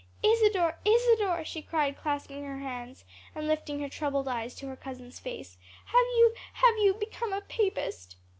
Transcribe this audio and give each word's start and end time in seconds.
"Isadore, 0.25 0.79
Isadore!" 0.83 1.45
she 1.45 1.61
cried, 1.61 1.95
clasping 1.95 2.43
her 2.43 2.57
hands, 2.57 3.05
and 3.35 3.47
lifting 3.47 3.79
her 3.81 3.87
troubled 3.87 4.27
eyes 4.27 4.55
to 4.55 4.65
her 4.65 4.75
cousin's 4.75 5.19
face, 5.19 5.59
"have 5.85 6.05
you 6.17 6.33
have 6.53 6.75
you 6.79 6.95
become 6.95 7.31
a 7.33 7.41
papist?" 7.41 8.15